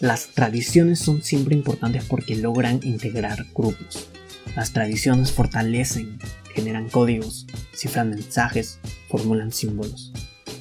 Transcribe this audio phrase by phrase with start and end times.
[0.00, 4.08] Las tradiciones son siempre importantes porque logran integrar grupos.
[4.54, 6.18] Las tradiciones fortalecen,
[6.54, 8.78] generan códigos, cifran mensajes,
[9.08, 10.12] formulan símbolos.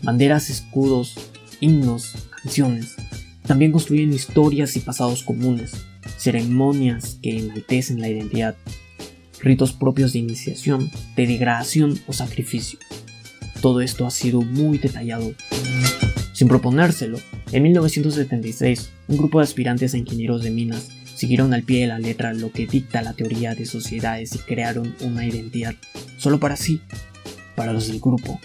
[0.04, 1.16] Banderas, escudos,
[1.62, 2.14] himnos,
[2.44, 2.96] canciones.
[3.48, 5.74] También construyen historias y pasados comunes,
[6.18, 8.56] ceremonias que enaltecen la identidad,
[9.40, 12.80] ritos propios de iniciación, de degradación o sacrificio.
[13.62, 15.34] Todo esto ha sido muy detallado.
[16.34, 17.20] Sin proponérselo,
[17.56, 22.00] en 1976, un grupo de aspirantes a ingenieros de minas siguieron al pie de la
[22.00, 25.74] letra lo que dicta la teoría de sociedades y crearon una identidad
[26.18, 26.82] solo para sí.
[27.56, 28.42] Para los del grupo,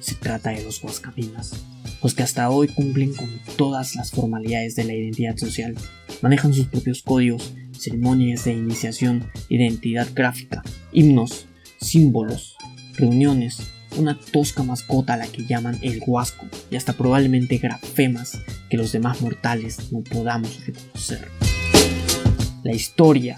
[0.00, 1.52] se trata de los Huascaminas,
[2.02, 5.74] los que hasta hoy cumplen con todas las formalidades de la identidad social,
[6.22, 10.62] manejan sus propios códigos, ceremonias de iniciación, identidad gráfica,
[10.92, 11.44] himnos,
[11.78, 12.56] símbolos,
[12.94, 18.76] reuniones, una tosca mascota a la que llaman el huasco y hasta probablemente grafemas que
[18.76, 21.28] los demás mortales no podamos reconocer.
[22.62, 23.36] La historia,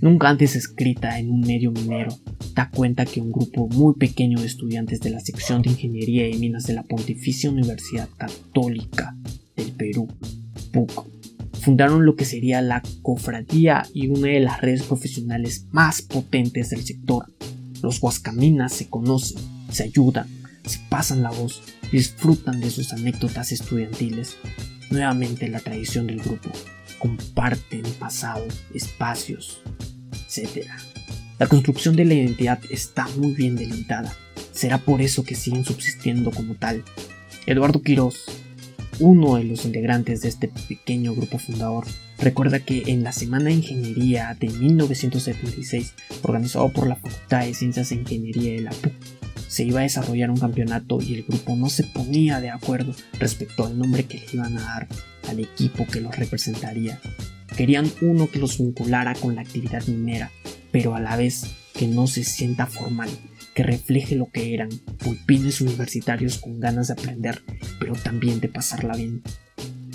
[0.00, 2.16] nunca antes escrita en un medio minero,
[2.54, 6.38] da cuenta que un grupo muy pequeño de estudiantes de la sección de Ingeniería y
[6.38, 9.16] Minas de la Pontificia Universidad Católica
[9.56, 10.08] del Perú,
[10.72, 11.06] PUC,
[11.60, 16.84] fundaron lo que sería la cofradía y una de las redes profesionales más potentes del
[16.84, 17.26] sector.
[17.82, 20.28] Los Huascaminas se conocen, se ayudan,
[20.64, 24.36] se pasan la voz, disfrutan de sus anécdotas estudiantiles.
[24.90, 26.50] Nuevamente la tradición del grupo,
[26.98, 28.44] comparten pasado,
[28.74, 29.60] espacios,
[30.34, 30.68] etc.
[31.38, 34.14] La construcción de la identidad está muy bien delimitada.
[34.52, 36.82] Será por eso que siguen subsistiendo como tal.
[37.46, 38.24] Eduardo Quirós,
[38.98, 41.84] uno de los integrantes de este pequeño grupo fundador,
[42.18, 47.92] recuerda que en la Semana de Ingeniería de 1976, organizado por la Facultad de Ciencias
[47.92, 48.92] e Ingeniería de la PUC,
[49.48, 53.66] se iba a desarrollar un campeonato y el grupo no se ponía de acuerdo respecto
[53.66, 54.88] al nombre que le iban a dar
[55.28, 57.00] al equipo que los representaría.
[57.56, 60.30] Querían uno que los vinculara con la actividad minera,
[60.72, 63.08] pero a la vez que no se sienta formal,
[63.54, 67.42] que refleje lo que eran, pulpines universitarios con ganas de aprender,
[67.80, 69.22] pero también de pasarla bien.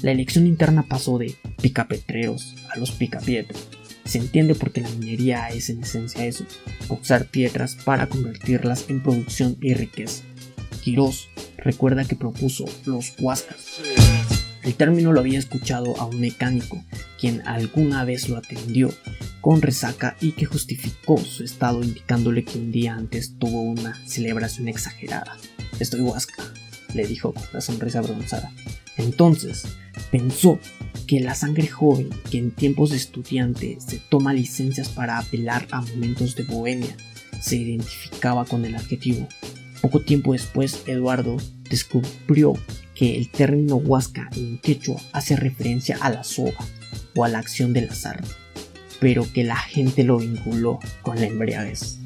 [0.01, 3.67] La elección interna pasó de picapetreros a los picapiedras.
[4.11, 6.43] Se entiende porque la minería es en esencia eso,
[6.89, 10.23] usar piedras para convertirlas en producción y riqueza.
[10.83, 13.79] Quirós recuerda que propuso los huascas.
[14.63, 16.83] El término lo había escuchado a un mecánico,
[17.17, 18.93] quien alguna vez lo atendió
[19.39, 24.67] con resaca y que justificó su estado indicándole que un día antes tuvo una celebración
[24.67, 25.37] exagerada.
[25.79, 26.43] Estoy huasca,
[26.93, 28.51] le dijo con la sonrisa bronzada.
[28.97, 29.63] Entonces,
[30.11, 30.59] pensó
[31.11, 35.81] que la sangre joven que en tiempos de estudiante se toma licencias para apelar a
[35.81, 36.95] momentos de bohemia
[37.41, 39.27] se identificaba con el adjetivo.
[39.81, 41.35] Poco tiempo después, Eduardo
[41.69, 42.53] descubrió
[42.95, 46.65] que el término huasca en quechua hace referencia a la soga
[47.13, 48.23] o a la acción del azar,
[49.01, 51.97] pero que la gente lo vinculó con la embriaguez.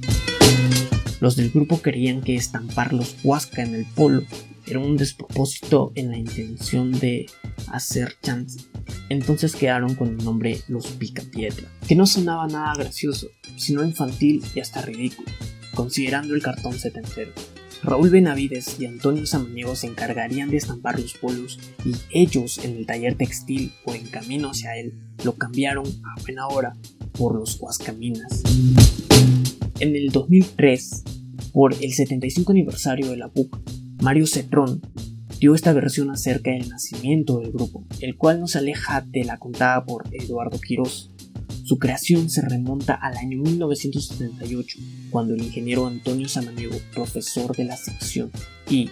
[1.19, 4.23] Los del grupo creían que estampar los huasca en el polo
[4.65, 7.27] era un despropósito en la intención de
[7.67, 8.61] hacer chance.
[9.09, 14.59] Entonces quedaron con el nombre Los Picapiedra, que no sonaba nada gracioso, sino infantil y
[14.59, 15.29] hasta ridículo,
[15.73, 17.31] considerando el cartón setentero.
[17.83, 22.85] Raúl Benavides y Antonio Samaniego se encargarían de estampar los polos y ellos en el
[22.87, 26.75] taller textil o en camino hacia él lo cambiaron a buena hora
[27.11, 28.41] por los Huascaminas.
[29.79, 31.03] En el 2003,
[31.53, 33.55] por el 75 aniversario de la PUC,
[34.01, 34.81] Mario Cetrón
[35.53, 39.85] esta versión acerca del nacimiento del grupo, el cual no se aleja de la contada
[39.85, 41.11] por Eduardo Quirós.
[41.63, 44.79] Su creación se remonta al año 1978,
[45.09, 48.31] cuando el ingeniero Antonio Samaniego, profesor de la sección,
[48.69, 48.89] y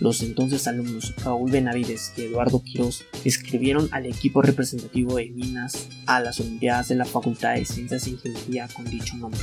[0.00, 6.20] los entonces alumnos Raúl Benavides y Eduardo Quirós escribieron al equipo representativo de Minas a
[6.20, 9.40] las Olimpiadas de la Facultad de Ciencias e Ingeniería con dicho nombre.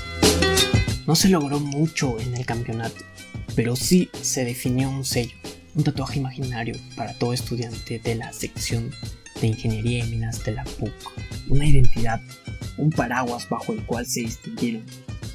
[1.06, 3.03] No se logró mucho en el campeonato,
[3.56, 5.36] pero sí se definió un sello,
[5.77, 8.91] un tatuaje imaginario para todo estudiante de la sección
[9.39, 10.91] de Ingeniería y Minas de la PUC,
[11.50, 12.19] una identidad
[12.77, 14.83] un paraguas bajo el cual se distinguieron.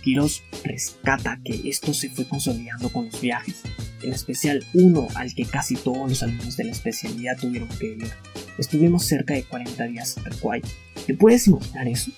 [0.03, 3.62] Quirós rescata que esto se fue consolidando con los viajes,
[4.03, 8.11] en especial uno al que casi todos los alumnos de la especialidad tuvieron que ir.
[8.59, 10.62] Estuvimos cerca de 40 días en Paraguay.
[11.06, 12.11] ¿Te puedes imaginar eso?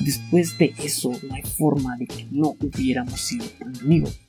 [0.00, 3.46] Después de eso no hay forma de que no hubiéramos sido
[3.80, 4.20] amigos.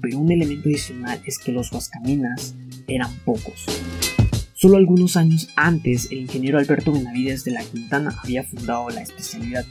[0.00, 2.54] Pero un elemento adicional es que los vascaminas
[2.86, 3.66] eran pocos.
[4.54, 9.64] Solo algunos años antes, el ingeniero Alberto Benavides de la Quintana había fundado la especialidad.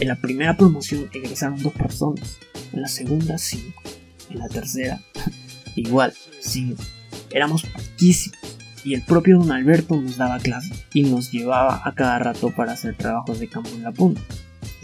[0.00, 2.38] En la primera promoción egresaron dos personas,
[2.72, 3.80] en la segunda cinco,
[4.30, 5.00] en la tercera
[5.76, 6.82] igual, cinco.
[7.30, 8.36] Éramos poquísimos.
[8.84, 12.72] y el propio don Alberto nos daba clase y nos llevaba a cada rato para
[12.72, 14.20] hacer trabajos de campo en la punta.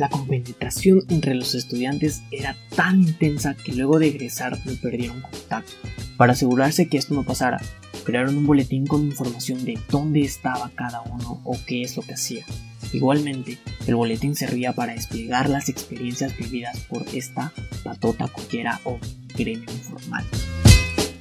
[0.00, 5.72] La compenetración entre los estudiantes era tan intensa que luego de egresar no perdieron contacto.
[6.16, 7.60] Para asegurarse que esto no pasara,
[8.02, 12.14] crearon un boletín con información de dónde estaba cada uno o qué es lo que
[12.14, 12.46] hacía.
[12.94, 17.52] Igualmente, el boletín servía para desplegar las experiencias vividas por esta
[17.84, 18.98] patota cualquiera o
[19.36, 20.24] gremio informal.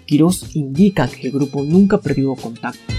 [0.06, 2.94] Quirós indica que el grupo nunca perdió contacto,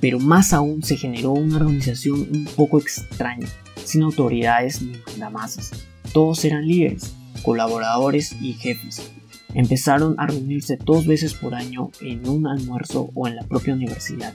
[0.00, 3.48] pero más aún se generó una organización un poco extraña,
[3.84, 5.70] sin autoridades ni mandamases.
[6.12, 9.10] Todos eran líderes, colaboradores y jefes.
[9.54, 14.34] Empezaron a reunirse dos veces por año en un almuerzo o en la propia universidad.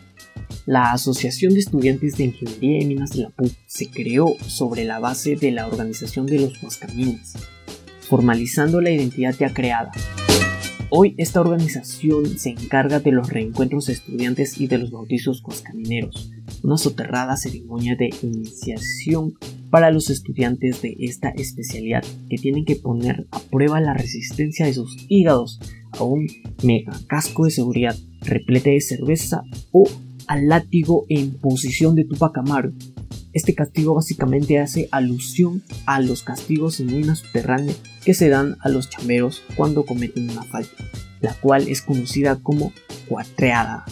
[0.65, 4.99] La Asociación de Estudiantes de Ingeniería y Minas de la PUC se creó sobre la
[4.99, 7.33] base de la organización de los Huascamines,
[8.01, 9.91] formalizando la identidad ya creada.
[10.93, 16.33] Hoy esta organización se encarga de los reencuentros de estudiantes y de los bautizos coscamineros,
[16.63, 19.35] una soterrada ceremonia de iniciación
[19.69, 24.73] para los estudiantes de esta especialidad que tienen que poner a prueba la resistencia de
[24.73, 25.61] sus hígados
[25.93, 26.27] a un
[26.61, 29.87] mega casco de seguridad replete de cerveza o
[30.27, 32.73] al látigo en posición de Tupac Amaru
[33.33, 38.69] este castigo básicamente hace alusión a los castigos en una subterránea que se dan a
[38.69, 40.83] los chamberos cuando cometen una falta,
[41.21, 42.73] la cual es conocida como
[43.07, 43.85] cuatreada.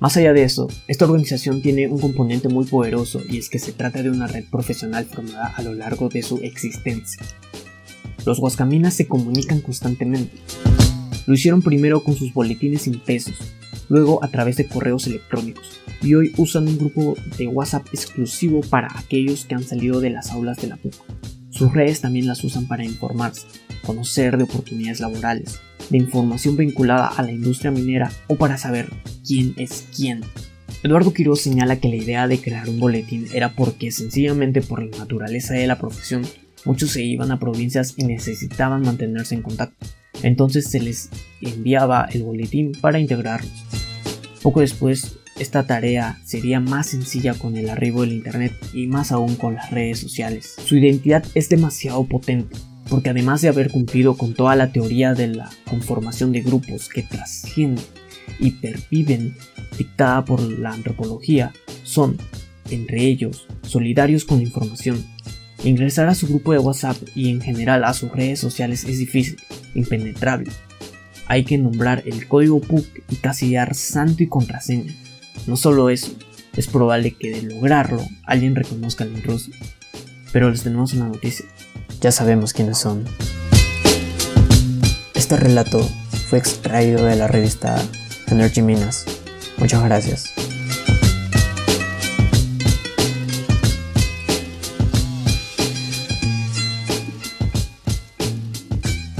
[0.00, 3.72] Más allá de eso, esta organización tiene un componente muy poderoso y es que se
[3.72, 7.22] trata de una red profesional formada a lo largo de su existencia.
[8.26, 10.38] Los Huascaminas se comunican constantemente.
[11.26, 13.54] Lo hicieron primero con sus boletines impresos,
[13.88, 18.88] luego a través de correos electrónicos, y hoy usan un grupo de WhatsApp exclusivo para
[18.98, 20.94] aquellos que han salido de las aulas de la PUC.
[21.50, 23.46] Sus redes también las usan para informarse,
[23.84, 28.88] conocer de oportunidades laborales, de información vinculada a la industria minera o para saber
[29.26, 30.22] quién es quién.
[30.82, 34.98] Eduardo Quiroz señala que la idea de crear un boletín era porque sencillamente por la
[34.98, 36.22] naturaleza de la profesión
[36.64, 39.86] muchos se iban a provincias y necesitaban mantenerse en contacto.
[40.22, 41.10] Entonces se les
[41.40, 43.52] enviaba el boletín para integrarlos.
[44.42, 49.34] Poco después esta tarea sería más sencilla con el arribo del Internet y más aún
[49.36, 50.54] con las redes sociales.
[50.64, 52.56] Su identidad es demasiado potente,
[52.88, 57.02] porque además de haber cumplido con toda la teoría de la conformación de grupos que
[57.02, 57.84] trascienden
[58.38, 59.34] y perviven
[59.78, 61.52] dictada por la antropología,
[61.82, 62.18] son,
[62.70, 65.04] entre ellos, solidarios con la información.
[65.64, 69.36] Ingresar a su grupo de WhatsApp y en general a sus redes sociales es difícil,
[69.74, 70.50] impenetrable.
[71.26, 74.94] Hay que nombrar el código PUC y casillar santo y contraseña.
[75.46, 76.12] No solo eso,
[76.56, 79.50] es probable que de lograrlo alguien reconozca al intruso.
[80.32, 81.46] Pero les tenemos una noticia.
[82.00, 83.04] Ya sabemos quiénes son.
[85.14, 85.80] Este relato
[86.28, 87.82] fue extraído de la revista
[88.26, 89.06] Energy Minas.
[89.58, 90.41] Muchas gracias.